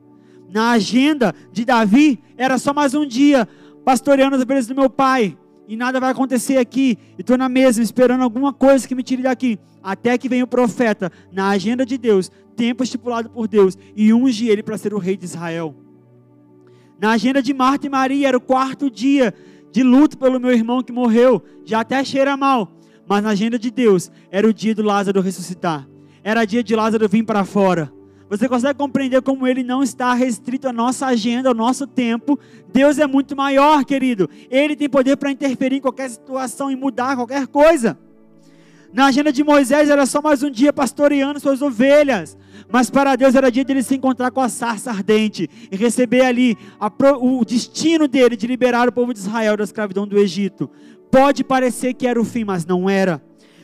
[0.51, 3.47] Na agenda de Davi, era só mais um dia,
[3.83, 7.81] pastoreando as ovelhas do meu pai, e nada vai acontecer aqui, e estou na mesa
[7.81, 11.97] esperando alguma coisa que me tire daqui, até que vem o profeta, na agenda de
[11.97, 15.75] Deus, tempo estipulado por Deus, e unge ele para ser o rei de Israel.
[16.99, 19.33] Na agenda de Marta e Maria era o quarto dia
[19.71, 22.71] de luto pelo meu irmão que morreu, já até cheira mal.
[23.07, 25.87] Mas na agenda de Deus era o dia do Lázaro ressuscitar.
[26.23, 27.91] Era dia de Lázaro vir para fora.
[28.29, 32.37] Você consegue compreender como ele não está restrito à nossa agenda, ao nosso tempo?
[32.71, 34.29] Deus é muito maior, querido.
[34.51, 37.97] Ele tem poder para interferir em qualquer situação e mudar qualquer coisa.
[38.91, 42.37] Na agenda de Moisés era só mais um dia pastoreando suas ovelhas.
[42.71, 46.21] Mas para Deus era dia de ele se encontrar com a sarça ardente e receber
[46.21, 50.69] ali a, o destino dele de liberar o povo de Israel da escravidão do Egito.
[51.11, 53.21] Pode parecer que era o fim, mas não era.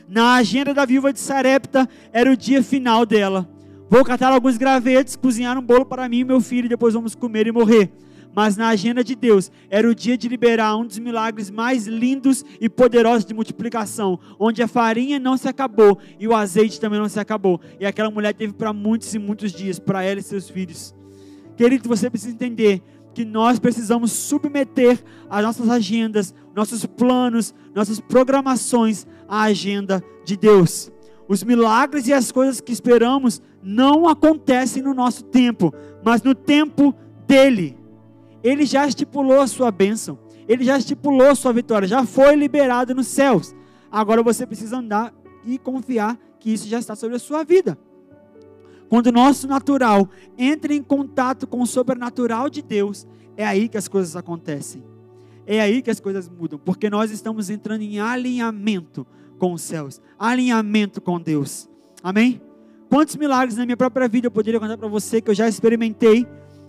[0.08, 3.48] Na agenda da viúva de Sarepta era o dia final dela.
[3.88, 7.14] Vou catar alguns gravetos, cozinhar um bolo para mim e meu filho, e depois vamos
[7.14, 7.92] comer e morrer
[8.36, 12.44] mas na agenda de Deus era o dia de liberar um dos milagres mais lindos
[12.60, 17.08] e poderosos de multiplicação, onde a farinha não se acabou e o azeite também não
[17.08, 17.58] se acabou.
[17.80, 20.94] E aquela mulher teve para muitos e muitos dias, para ela e seus filhos.
[21.56, 22.82] Querido, você precisa entender
[23.14, 30.92] que nós precisamos submeter as nossas agendas, nossos planos, nossas programações à agenda de Deus.
[31.26, 35.72] Os milagres e as coisas que esperamos não acontecem no nosso tempo,
[36.04, 36.94] mas no tempo
[37.26, 37.85] dele.
[38.46, 40.16] Ele já estipulou a sua bênção.
[40.48, 41.88] Ele já estipulou a sua vitória.
[41.88, 43.52] Já foi liberado nos céus.
[43.90, 45.12] Agora você precisa andar
[45.44, 47.76] e confiar que isso já está sobre a sua vida.
[48.88, 53.04] Quando o nosso natural entra em contato com o sobrenatural de Deus,
[53.36, 54.84] é aí que as coisas acontecem.
[55.44, 59.04] É aí que as coisas mudam, porque nós estamos entrando em alinhamento
[59.40, 61.68] com os céus, alinhamento com Deus.
[62.00, 62.40] Amém?
[62.88, 66.24] Quantos milagres na minha própria vida eu poderia contar para você que eu já experimentei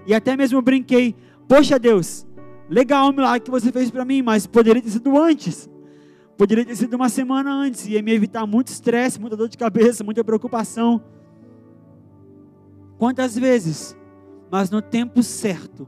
[0.08, 1.16] e até mesmo brinquei
[1.48, 2.28] Poxa Deus,
[2.70, 5.70] legal o milagre que você fez para mim, mas poderia ter sido antes.
[6.38, 7.88] Poderia ter sido uma semana antes.
[7.88, 11.02] Ia me evitar muito estresse, muita dor de cabeça, muita preocupação.
[12.98, 13.98] Quantas vezes?
[14.52, 15.88] Mas no tempo certo,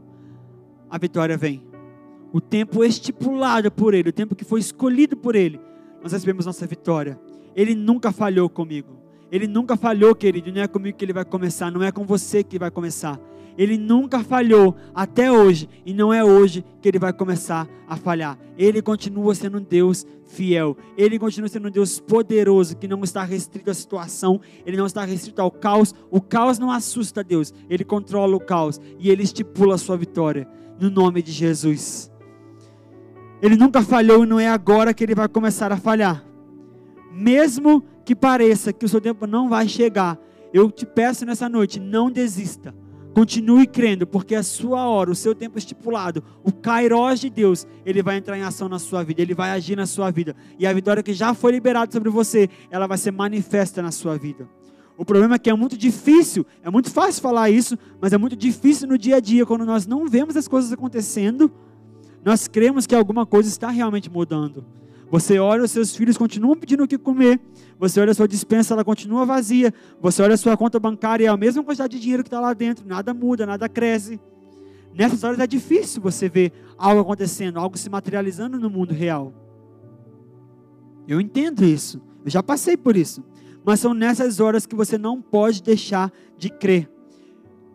[0.89, 1.67] a vitória vem.
[2.31, 5.59] O tempo estipulado por Ele, o tempo que foi escolhido por Ele,
[6.01, 7.19] nós recebemos nossa vitória.
[7.55, 8.97] Ele nunca falhou comigo.
[9.31, 10.51] Ele nunca falhou, querido.
[10.51, 13.19] Não é comigo que Ele vai começar, não é com você que vai começar.
[13.59, 18.39] Ele nunca falhou até hoje e não é hoje que ele vai começar a falhar.
[18.57, 20.77] Ele continua sendo um Deus fiel.
[20.97, 25.03] Ele continua sendo um Deus poderoso que não está restrito à situação, ele não está
[25.03, 25.93] restrito ao caos.
[26.09, 27.53] O caos não assusta Deus.
[27.69, 30.47] Ele controla o caos e ele estipula a sua vitória
[30.79, 32.09] no nome de Jesus.
[33.41, 36.23] Ele nunca falhou e não é agora que ele vai começar a falhar.
[37.11, 40.17] Mesmo que pareça que o seu tempo não vai chegar,
[40.53, 42.73] eu te peço nessa noite, não desista.
[43.13, 48.03] Continue crendo, porque a sua hora, o seu tempo estipulado, o kairós de Deus, ele
[48.03, 50.35] vai entrar em ação na sua vida, ele vai agir na sua vida.
[50.57, 54.17] E a vitória que já foi liberada sobre você, ela vai ser manifesta na sua
[54.17, 54.47] vida.
[54.97, 58.35] O problema é que é muito difícil, é muito fácil falar isso, mas é muito
[58.35, 61.51] difícil no dia a dia, quando nós não vemos as coisas acontecendo,
[62.23, 64.65] nós cremos que alguma coisa está realmente mudando.
[65.11, 67.39] Você olha, os seus filhos continuam pedindo o que comer.
[67.79, 69.73] Você olha a sua dispensa, ela continua vazia.
[69.99, 72.53] Você olha a sua conta bancária, é a mesma quantidade de dinheiro que está lá
[72.53, 72.87] dentro.
[72.87, 74.19] Nada muda, nada cresce.
[74.93, 79.33] Nessas horas é difícil você ver algo acontecendo, algo se materializando no mundo real.
[81.07, 82.01] Eu entendo isso.
[82.23, 83.23] Eu já passei por isso.
[83.65, 86.89] Mas são nessas horas que você não pode deixar de crer.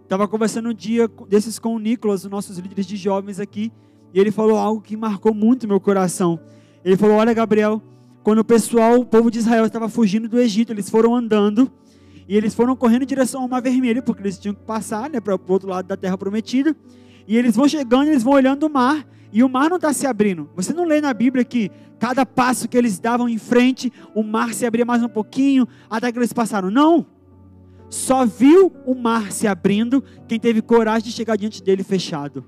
[0.04, 3.72] Estava conversando um dia desses com o Nicolas, os nossos líderes de jovens aqui,
[4.12, 6.38] e ele falou algo que marcou muito meu coração.
[6.84, 7.82] Ele falou: Olha, Gabriel,
[8.22, 11.70] quando o pessoal, o povo de Israel estava fugindo do Egito, eles foram andando
[12.28, 15.20] e eles foram correndo em direção ao Mar Vermelho, porque eles tinham que passar né,
[15.20, 16.74] para o outro lado da terra prometida.
[17.26, 20.06] E eles vão chegando, eles vão olhando o mar, e o mar não está se
[20.06, 20.48] abrindo.
[20.54, 24.52] Você não lê na Bíblia que cada passo que eles davam em frente, o mar
[24.52, 26.70] se abria mais um pouquinho, até que eles passaram.
[26.70, 27.06] Não!
[27.88, 32.44] Só viu o mar se abrindo quem teve coragem de chegar diante dele fechado.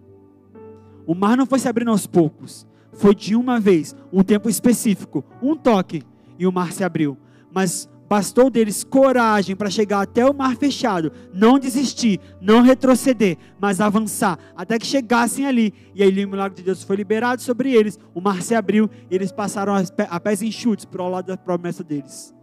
[1.06, 5.24] O mar não foi se abrindo aos poucos foi de uma vez, um tempo específico,
[5.42, 6.02] um toque,
[6.38, 7.16] e o mar se abriu.
[7.52, 13.80] Mas bastou deles coragem para chegar até o mar fechado, não desistir, não retroceder, mas
[13.80, 15.72] avançar, até que chegassem ali.
[15.94, 19.14] E aí o milagre de Deus foi liberado sobre eles, o mar se abriu e
[19.14, 22.35] eles passaram a pés enxutos para o lado da promessa deles.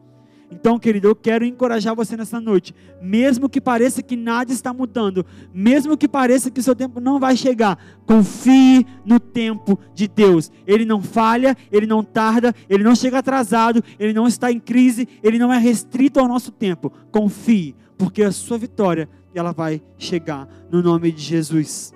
[0.54, 2.76] Então, querido, eu quero encorajar você nessa noite.
[3.02, 7.20] Mesmo que pareça que nada está mudando, mesmo que pareça que o seu tempo não
[7.20, 10.52] vai chegar, confie no tempo de Deus.
[10.68, 15.08] Ele não falha, ele não tarda, ele não chega atrasado, ele não está em crise,
[15.24, 16.94] ele não é restrito ao nosso tempo.
[17.12, 21.92] Confie, porque a sua vitória ela vai chegar no nome de Jesus.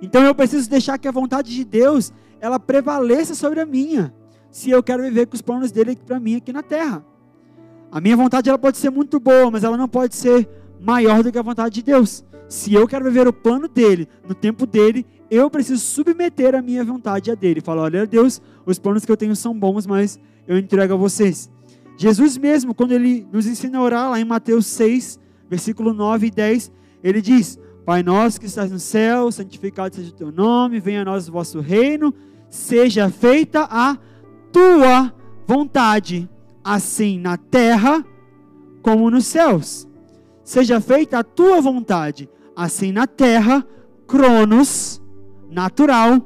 [0.00, 4.14] Então eu preciso deixar que a vontade de Deus ela prevaleça sobre a minha,
[4.50, 7.04] se eu quero viver com os planos dele para mim aqui na terra.
[7.92, 10.48] A minha vontade ela pode ser muito boa, mas ela não pode ser
[10.80, 12.24] maior do que a vontade de Deus.
[12.48, 16.84] Se eu quero viver o plano dele, no tempo dele, eu preciso submeter a minha
[16.84, 17.60] vontade a dele.
[17.60, 21.50] Falar, olha Deus, os planos que eu tenho são bons, mas eu entrego a vocês.
[21.96, 26.30] Jesus mesmo, quando ele nos ensina a orar lá em Mateus 6, versículo 9 e
[26.30, 26.72] 10,
[27.02, 31.04] ele diz: Pai nosso que estás no céu, santificado seja o teu nome, venha a
[31.04, 32.14] nós o vosso reino,
[32.48, 33.98] seja feita a
[34.52, 35.12] tua
[35.46, 36.28] vontade
[36.64, 38.04] assim na terra
[38.82, 39.88] como nos céus.
[40.44, 43.66] Seja feita a tua vontade, assim na terra,
[44.06, 45.00] cronos,
[45.50, 46.20] natural,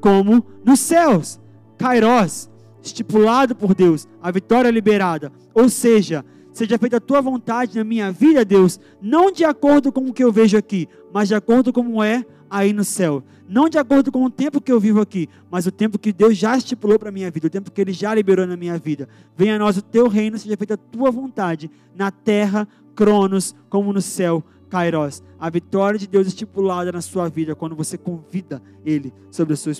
[0.00, 1.40] como nos céus.
[1.76, 2.50] Kairos,
[2.82, 5.32] estipulado por Deus, a vitória liberada.
[5.54, 10.06] Ou seja, seja feita a tua vontade na minha vida, Deus, não de acordo com
[10.06, 13.22] o que eu vejo aqui, mas de acordo com como é aí no céu.
[13.48, 16.36] Não de acordo com o tempo que eu vivo aqui, mas o tempo que Deus
[16.36, 19.08] já estipulou para a minha vida, o tempo que Ele já liberou na minha vida.
[19.36, 23.92] Venha a nós o teu reino, seja feita a tua vontade, na terra, Cronos, como
[23.92, 25.22] no céu, Kairos.
[25.38, 29.72] A vitória de Deus estipulada na sua vida, quando você convida Ele sobre a sua,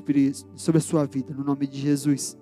[0.54, 2.38] sobre a sua vida, no nome de Jesus.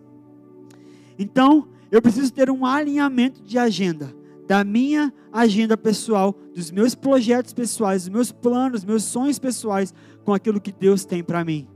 [1.18, 4.14] Então, eu preciso ter um alinhamento de agenda
[4.46, 9.92] da minha agenda pessoal, dos meus projetos pessoais, dos meus planos, meus sonhos pessoais
[10.24, 11.66] com aquilo que Deus tem para mim.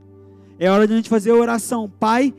[0.57, 2.33] É hora de a gente fazer a oração, Pai,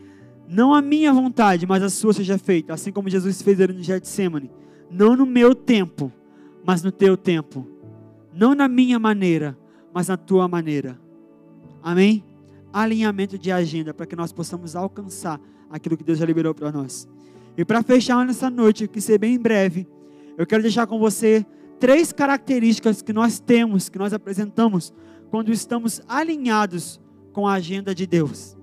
[0.49, 3.83] não a minha vontade, mas a sua seja feita, assim como Jesus fez ali no
[3.83, 4.51] Getsemane.
[4.91, 6.13] Não no meu tempo,
[6.65, 7.67] mas no teu tempo.
[8.33, 9.57] Não na minha maneira,
[9.93, 10.99] mas na tua maneira.
[11.83, 12.25] Amém?
[12.73, 15.41] Alinhamento de agenda para que nós possamos alcançar
[15.71, 17.09] aquilo que Deus já liberou para nós.
[17.57, 19.87] E para fechar nessa noite, que ser bem breve,
[20.37, 21.45] eu quero deixar com você
[21.79, 24.93] três características que nós temos, que nós apresentamos
[25.31, 27.01] quando estamos alinhados
[27.33, 28.57] com a agenda de Deus.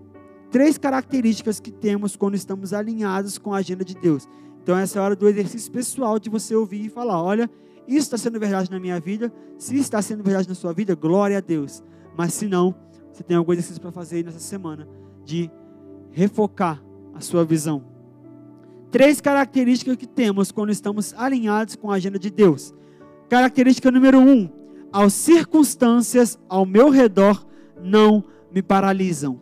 [0.52, 4.28] Três características que temos quando estamos alinhados com a agenda de Deus.
[4.64, 7.50] Então, essa é a hora do exercício pessoal de você ouvir e falar: olha,
[7.88, 9.34] isso está sendo verdade na minha vida.
[9.58, 11.84] Se está sendo verdade na sua vida, glória a Deus.
[12.18, 12.76] Mas se não,
[13.12, 14.88] você tem algum exercício para fazer nessa semana
[15.26, 15.52] de
[16.12, 17.89] refocar a sua visão
[18.92, 22.74] três características que temos quando estamos alinhados com a agenda de Deus.
[23.30, 24.50] Característica número um:
[24.92, 27.46] as circunstâncias ao meu redor
[27.82, 29.40] não me paralisam.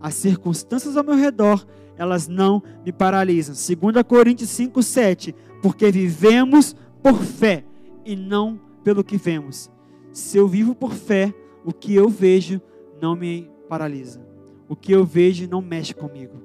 [0.00, 3.54] As circunstâncias ao meu redor, elas não me paralisam.
[3.54, 5.34] 2 Coríntios 5, 7.
[5.62, 7.64] Porque vivemos por fé
[8.04, 9.70] e não pelo que vemos.
[10.12, 11.34] Se eu vivo por fé,
[11.64, 12.60] o que eu vejo
[13.00, 14.26] não me paralisa.
[14.68, 16.42] O que eu vejo não mexe comigo.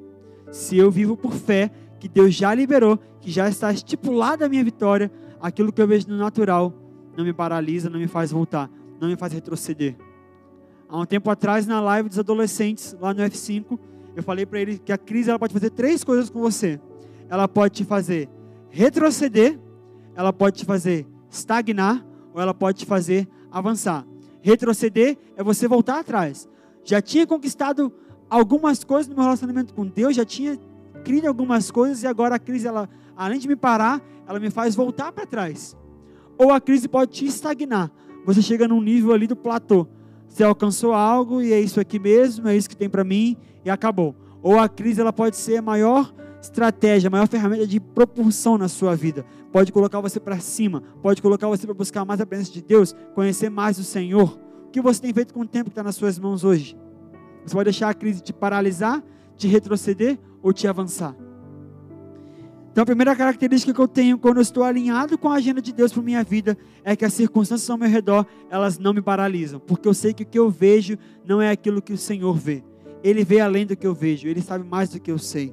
[0.52, 1.72] Se eu vivo por fé,
[2.06, 6.08] que Deus já liberou, que já está estipulada a minha vitória, aquilo que eu vejo
[6.08, 6.72] no natural
[7.18, 8.70] não me paralisa, não me faz voltar,
[9.02, 9.96] não me faz retroceder.
[10.88, 13.80] Há um tempo atrás, na live dos adolescentes, lá no F5,
[14.16, 16.80] eu falei para eles que a crise ela pode fazer três coisas com você.
[17.28, 18.30] Ela pode te fazer
[18.70, 19.60] retroceder,
[20.16, 24.06] ela pode te fazer estagnar, ou ela pode te fazer avançar.
[24.44, 26.48] Retroceder é você voltar atrás.
[26.84, 27.92] Já tinha conquistado
[28.30, 30.56] algumas coisas no meu relacionamento com Deus, já tinha
[31.06, 34.76] crido algumas coisas e agora a crise, ela, além de me parar, ela me faz
[34.76, 35.78] voltar para trás.
[36.36, 37.92] Ou a crise pode te estagnar.
[38.26, 39.88] Você chega num nível ali do platô.
[40.28, 43.70] Você alcançou algo e é isso aqui mesmo, é isso que tem para mim e
[43.70, 44.16] acabou.
[44.42, 48.68] Ou a crise ela pode ser a maior estratégia, a maior ferramenta de propulsão na
[48.68, 49.24] sua vida.
[49.52, 52.96] Pode colocar você para cima, pode colocar você para buscar mais a presença de Deus,
[53.14, 54.40] conhecer mais o Senhor.
[54.68, 56.76] O que você tem feito com o tempo que está nas suas mãos hoje?
[57.46, 59.04] Você pode deixar a crise te paralisar,
[59.38, 61.16] te retroceder ou te avançar.
[62.72, 65.74] Então, a primeira característica que eu tenho quando eu estou alinhado com a agenda de
[65.74, 69.60] Deus para minha vida é que as circunstâncias ao meu redor, elas não me paralisam,
[69.60, 72.64] porque eu sei que o que eu vejo não é aquilo que o Senhor vê.
[73.04, 75.52] Ele vê além do que eu vejo, ele sabe mais do que eu sei.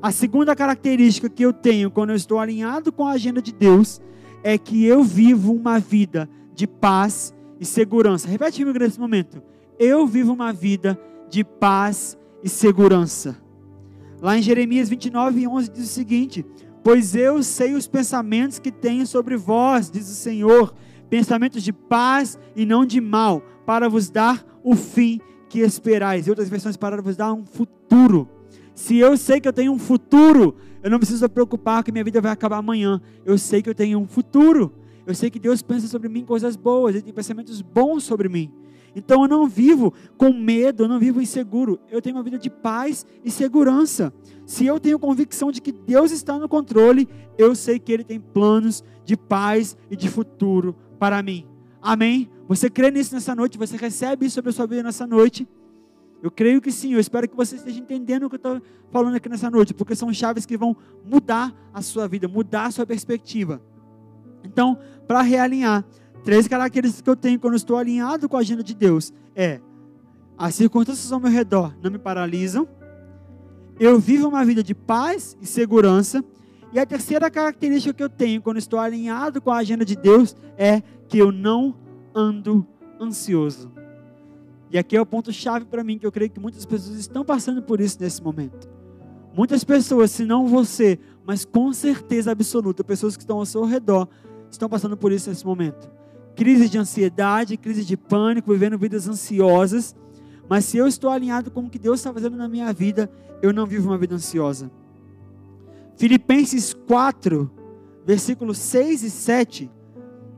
[0.00, 4.00] A segunda característica que eu tenho quando eu estou alinhado com a agenda de Deus
[4.44, 8.28] é que eu vivo uma vida de paz e segurança.
[8.28, 9.42] Repete comigo nesse momento.
[9.80, 10.96] Eu vivo uma vida
[11.28, 13.42] de paz e segurança.
[14.22, 16.46] Lá em Jeremias 29, 11 diz o seguinte:
[16.84, 20.72] Pois eu sei os pensamentos que tenho sobre vós, diz o Senhor,
[21.10, 26.28] pensamentos de paz e não de mal, para vos dar o fim que esperais.
[26.28, 28.28] E outras versões, para vos dar um futuro.
[28.76, 30.54] Se eu sei que eu tenho um futuro,
[30.84, 33.02] eu não preciso me preocupar que minha vida vai acabar amanhã.
[33.24, 34.72] Eu sei que eu tenho um futuro.
[35.04, 38.52] Eu sei que Deus pensa sobre mim coisas boas, Ele tem pensamentos bons sobre mim.
[38.94, 41.80] Então eu não vivo com medo, eu não vivo inseguro.
[41.90, 44.12] Eu tenho uma vida de paz e segurança.
[44.44, 48.20] Se eu tenho convicção de que Deus está no controle, eu sei que Ele tem
[48.20, 51.46] planos de paz e de futuro para mim.
[51.80, 52.30] Amém?
[52.46, 53.58] Você crê nisso nessa noite?
[53.58, 55.48] Você recebe isso sobre a sua vida nessa noite?
[56.22, 56.92] Eu creio que sim.
[56.92, 59.96] Eu espero que você esteja entendendo o que eu estou falando aqui nessa noite, porque
[59.96, 63.60] são chaves que vão mudar a sua vida, mudar a sua perspectiva.
[64.44, 64.78] Então,
[65.08, 65.84] para realinhar,
[66.24, 69.60] Três características que eu tenho quando estou alinhado com a agenda de Deus é
[70.38, 72.66] as circunstâncias ao meu redor não me paralisam,
[73.78, 76.24] eu vivo uma vida de paz e segurança,
[76.72, 80.34] e a terceira característica que eu tenho quando estou alinhado com a agenda de Deus
[80.56, 81.76] é que eu não
[82.14, 82.66] ando
[83.00, 83.70] ansioso.
[84.70, 87.24] E aqui é o ponto chave para mim que eu creio que muitas pessoas estão
[87.24, 88.70] passando por isso nesse momento.
[89.34, 94.08] Muitas pessoas, se não você, mas com certeza absoluta, pessoas que estão ao seu redor
[94.50, 95.90] estão passando por isso nesse momento.
[96.34, 99.94] Crise de ansiedade, crise de pânico, vivendo vidas ansiosas.
[100.48, 103.10] Mas se eu estou alinhado com o que Deus está fazendo na minha vida,
[103.42, 104.70] eu não vivo uma vida ansiosa.
[105.96, 107.50] Filipenses 4,
[108.04, 109.70] versículos 6 e 7,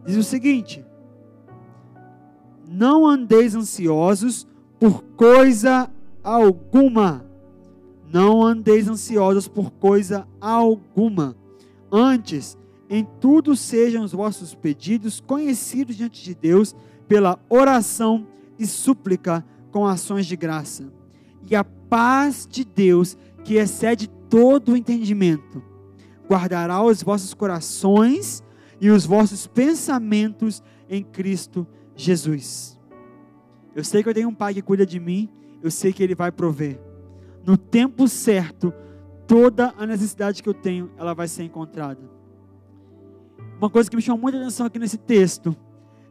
[0.04, 0.85] diz o seguinte:
[2.68, 4.46] Não andeis ansiosos
[4.78, 5.90] por coisa
[6.22, 7.24] alguma.
[8.12, 11.37] Não andeis ansiosos por coisa alguma.
[11.90, 12.57] Antes,
[12.96, 16.76] em tudo sejam os vossos pedidos conhecidos diante de Deus
[17.09, 18.24] pela oração
[18.57, 20.92] e súplica com ações de graça.
[21.50, 25.61] E a paz de Deus, que excede todo o entendimento,
[26.28, 28.44] guardará os vossos corações
[28.80, 32.78] e os vossos pensamentos em Cristo Jesus.
[33.74, 35.28] Eu sei que eu tenho um pai que cuida de mim,
[35.61, 36.80] eu sei que ele vai prover.
[37.44, 38.72] No tempo certo,
[39.26, 42.14] toda a necessidade que eu tenho, ela vai ser encontrada.
[43.58, 45.56] Uma coisa que me chamou muita atenção aqui nesse texto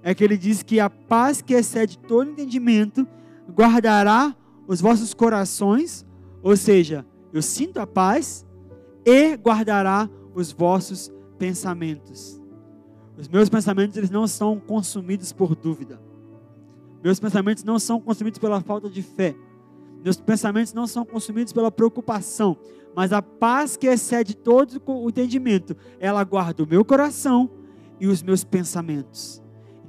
[0.02, 3.08] é que ele diz que a paz que excede todo entendimento
[3.50, 4.36] guardará
[4.68, 6.06] os vossos corações,
[6.42, 8.46] ou seja, eu sinto a paz
[9.06, 12.40] e guardará os vossos pensamentos.
[13.18, 16.02] Os meus pensamentos eles não são consumidos por dúvida.
[17.04, 19.36] Meus pensamentos não são consumidos pela falta de fé.
[20.04, 22.58] Meus pensamentos não são consumidos pela preocupação,
[22.96, 27.50] mas a paz que excede todo o entendimento, ela guarda o meu coração
[28.00, 29.42] e os meus pensamentos.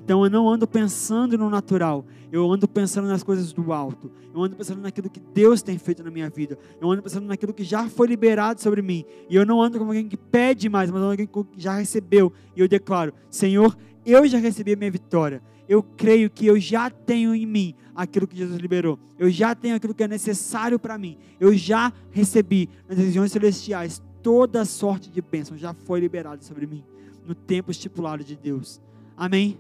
[0.03, 4.11] Então eu não ando pensando no natural, eu ando pensando nas coisas do alto.
[4.35, 6.59] Eu ando pensando naquilo que Deus tem feito na minha vida.
[6.81, 9.05] Eu ando pensando naquilo que já foi liberado sobre mim.
[9.31, 12.33] E eu não ando como alguém que pede mais, mas alguém que já recebeu.
[12.57, 15.41] E eu declaro: Senhor, eu já recebi a minha vitória.
[15.69, 18.99] Eu creio que eu já tenho em mim aquilo que Jesus liberou.
[19.19, 21.17] Eu já tenho aquilo que é necessário para mim.
[21.41, 25.57] Eu já recebi nas regiões celestiais toda sorte de bênção.
[25.57, 26.85] Já foi liberado sobre mim
[27.27, 28.81] no tempo estipulado de Deus.
[29.17, 29.59] Amém?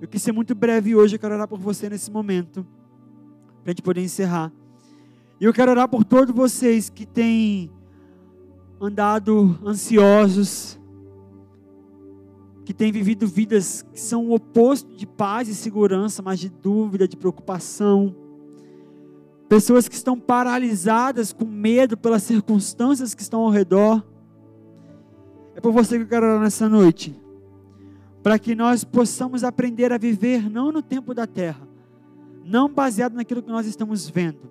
[0.00, 2.66] Eu quis ser muito breve hoje, eu quero orar por você nesse momento,
[3.62, 4.52] para a gente poder encerrar.
[5.40, 7.70] E eu quero orar por todos vocês que têm
[8.80, 10.78] andado ansiosos,
[12.64, 17.08] que têm vivido vidas que são o oposto de paz e segurança, mas de dúvida,
[17.08, 18.14] de preocupação.
[19.48, 24.02] Pessoas que estão paralisadas com medo pelas circunstâncias que estão ao redor.
[25.54, 27.22] É por você que eu quero orar nessa noite
[28.22, 31.66] para que nós possamos aprender a viver não no tempo da terra,
[32.44, 34.50] não baseado naquilo que nós estamos vendo,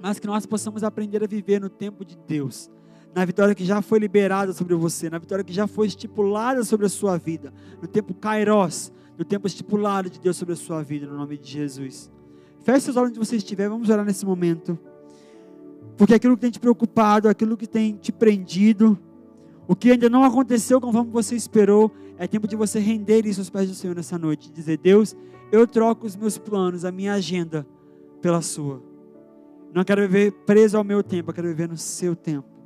[0.00, 2.70] mas que nós possamos aprender a viver no tempo de Deus,
[3.14, 6.86] na vitória que já foi liberada sobre você, na vitória que já foi estipulada sobre
[6.86, 11.06] a sua vida, no tempo Kairos, no tempo estipulado de Deus sobre a sua vida,
[11.06, 12.10] no nome de Jesus.
[12.62, 14.78] Feche seus olhos onde você estiver, vamos orar nesse momento.
[15.96, 18.96] Porque aquilo que tem te preocupado, aquilo que tem te prendido,
[19.66, 23.50] o que ainda não aconteceu conforme você esperou, é tempo de você render isso aos
[23.50, 24.52] pés do Senhor nessa noite.
[24.52, 25.16] Dizer, Deus,
[25.50, 27.66] eu troco os meus planos, a minha agenda
[28.20, 28.82] pela sua.
[29.74, 32.57] Não quero viver preso ao meu tempo, eu quero viver no seu tempo.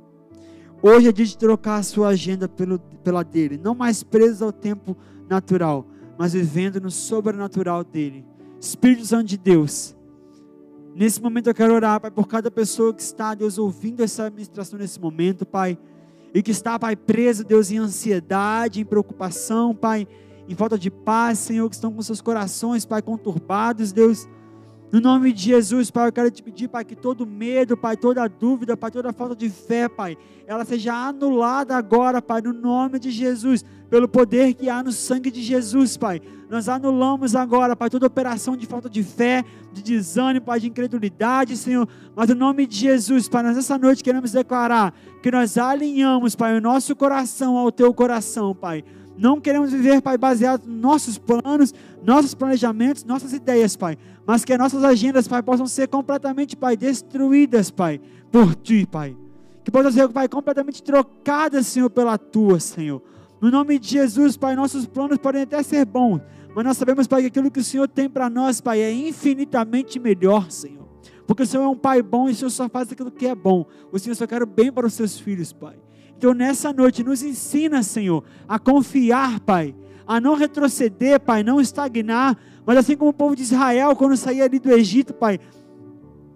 [0.85, 3.57] Hoje é dia de trocar a sua agenda pelo, pela dele.
[3.57, 4.97] Não mais preso ao tempo
[5.29, 5.87] natural,
[6.19, 8.25] mas vivendo no sobrenatural dele.
[8.59, 9.95] Espírito Santo de Deus.
[10.93, 14.77] Nesse momento eu quero orar, Pai, por cada pessoa que está, Deus, ouvindo essa administração
[14.77, 15.77] nesse momento, Pai
[16.33, 20.05] e que está, Pai, preso, Deus, em ansiedade, em preocupação, Pai,
[20.49, 24.27] em falta de paz, Senhor, que estão com seus corações, Pai, conturbados, Deus.
[24.93, 28.27] No nome de Jesus, Pai, eu quero te pedir, Pai, que todo medo, Pai, toda
[28.27, 33.09] dúvida, Pai, toda falta de fé, Pai, ela seja anulada agora, Pai, no nome de
[33.09, 36.21] Jesus, pelo poder que há no sangue de Jesus, Pai.
[36.47, 41.57] Nós anulamos agora, Pai, toda operação de falta de fé, de desânimo, Pai, de incredulidade,
[41.57, 41.89] Senhor.
[42.15, 46.55] Mas no nome de Jesus, Pai, nós nessa noite queremos declarar que nós alinhamos, Pai,
[46.55, 48.83] o nosso coração ao Teu coração, Pai.
[49.17, 51.73] Não queremos viver, Pai, baseado nos nossos planos,
[52.03, 53.97] nossos planejamentos, nossas ideias, Pai.
[54.25, 59.15] Mas que as nossas agendas, Pai, possam ser completamente, Pai, destruídas, Pai, por Ti, Pai.
[59.63, 63.01] Que possam ser, Pai, completamente trocadas, Senhor, pela Tua, Senhor.
[63.39, 66.21] No nome de Jesus, Pai, nossos planos podem até ser bons,
[66.55, 69.99] mas nós sabemos, Pai, que aquilo que o Senhor tem para nós, Pai, é infinitamente
[69.99, 70.87] melhor, Senhor.
[71.27, 73.35] Porque o Senhor é um Pai bom e o Senhor só faz aquilo que é
[73.35, 73.65] bom.
[73.91, 75.75] O Senhor só quer o bem para os seus filhos, Pai.
[76.17, 79.75] Então, nessa noite, nos ensina, Senhor, a confiar, Pai,
[80.07, 84.45] a não retroceder, Pai, não estagnar, mas assim como o povo de Israel, quando saía
[84.45, 85.39] ali do Egito, Pai,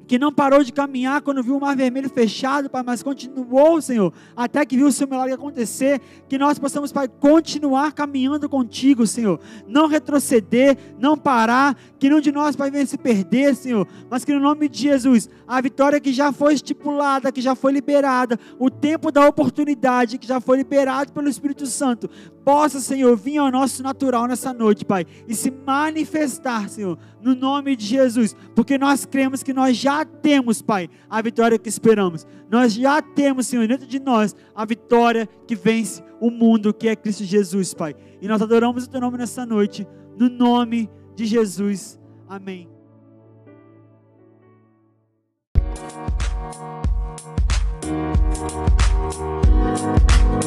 [0.08, 4.14] que não parou de caminhar quando viu o mar vermelho fechado, Pai, mas continuou, Senhor,
[4.36, 5.99] até que viu o seu milagre acontecer,
[6.30, 12.32] que nós possamos, Pai, continuar caminhando contigo, Senhor, não retroceder, não parar, que nenhum de
[12.32, 16.14] nós, Pai, venha se perder, Senhor, mas que no nome de Jesus, a vitória que
[16.14, 21.12] já foi estipulada, que já foi liberada, o tempo da oportunidade que já foi liberado
[21.12, 22.10] pelo Espírito Santo,
[22.48, 27.76] possa, Senhor, vir ao nosso natural nessa noite, Pai, e se manifestar, Senhor, no nome
[27.76, 32.26] de Jesus, porque nós cremos que nós já temos, Pai, a vitória que esperamos.
[32.50, 36.95] Nós já temos, Senhor, dentro de nós, a vitória que vence o mundo, que é
[36.95, 37.93] Cristo Jesus, Pai.
[38.22, 39.86] E nós adoramos o Teu nome nessa noite,
[40.18, 42.00] no nome de Jesus.
[42.30, 42.70] Amém.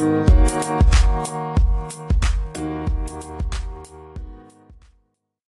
[0.01, 0.40] Música